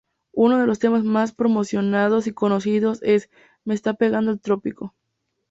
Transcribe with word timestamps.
Uno 0.33 0.57
de 0.57 0.65
los 0.65 0.79
temas 0.79 1.03
más 1.03 1.31
promocionados 1.31 2.25
y 2.25 2.33
conocidos 2.33 3.03
es 3.03 3.29
"Me 3.65 3.75
está 3.75 3.93
pegando 3.93 4.31
el 4.31 4.41
trópico". 4.41 4.95